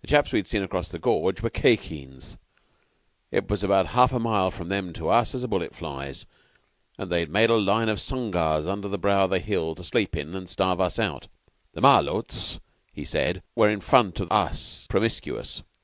[0.00, 2.38] The chaps we'd seen across the gorge were Khye Kheens.
[3.30, 6.26] It was about half a mile from them to us as a bullet flies,
[6.98, 10.16] and they'd made a line of sungars under the brow of the hill to sleep
[10.16, 11.28] in and starve us out.
[11.72, 12.58] The Malôts,
[12.92, 15.62] he said, were in front of us promiscuous.